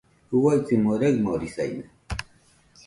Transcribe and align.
Uaisimo 0.39 0.91
raɨmorisaide 1.01 1.83